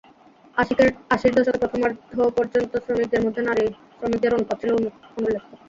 [1.13, 3.65] আশির দশকের প্রথমার্ধ পর্যন্ত শ্রমিকদের মধ্যে নারী
[3.91, 4.69] শ্রমিকদের অনুপাত ছিল
[4.73, 5.51] অনুল্লেখ্য।